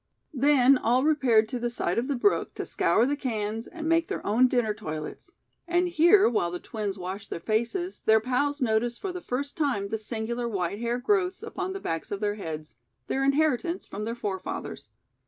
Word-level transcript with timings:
Then 0.33 0.79
all 0.79 1.03
repaired 1.03 1.47
to 1.49 1.59
the 1.59 1.69
side 1.69 1.99
of 1.99 2.07
the 2.07 2.15
brook 2.15 2.55
to 2.55 2.65
scour 2.65 3.05
the 3.05 3.15
cans 3.15 3.67
and 3.67 3.87
make 3.87 4.07
their 4.07 4.25
own 4.25 4.47
dinner 4.47 4.73
toilets, 4.73 5.33
and 5.67 5.87
here, 5.89 6.27
while 6.27 6.49
the 6.49 6.57
twins 6.59 6.97
washed 6.97 7.29
their 7.29 7.39
faces, 7.39 8.01
their 8.07 8.19
pals 8.19 8.63
noticed 8.63 8.99
for 8.99 9.11
the 9.13 9.21
first 9.21 9.55
time 9.55 9.89
the 9.89 9.99
singular 9.99 10.49
white 10.49 10.79
hair 10.81 10.97
growths 10.97 11.43
upon 11.43 11.73
the 11.73 11.79
backs 11.79 12.11
of 12.11 12.19
their 12.19 12.33
heads, 12.33 12.73
their 13.05 13.23
inheritance 13.23 13.85
from 13.85 14.05
their 14.05 14.15
forefathers. 14.15 14.89